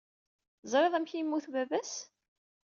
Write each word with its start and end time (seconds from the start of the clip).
Teẓriḍ 0.61 0.93
amek 0.95 1.11
ay 1.13 1.17
yemmut 1.19 1.45
baba-s? 1.53 1.93